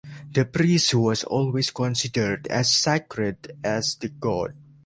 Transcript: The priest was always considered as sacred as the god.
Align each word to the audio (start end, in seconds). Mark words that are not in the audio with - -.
The 0.33 0.45
priest 0.45 0.95
was 0.95 1.23
always 1.25 1.69
considered 1.69 2.47
as 2.47 2.71
sacred 2.73 3.55
as 3.63 3.93
the 3.93 4.09
god. 4.09 4.55